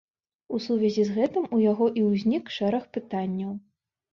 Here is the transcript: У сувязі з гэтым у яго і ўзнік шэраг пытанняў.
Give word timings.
У 0.55 0.61
сувязі 0.67 1.03
з 1.09 1.17
гэтым 1.17 1.45
у 1.57 1.61
яго 1.65 1.91
і 2.01 2.07
ўзнік 2.09 2.51
шэраг 2.59 2.83
пытанняў. 2.99 3.57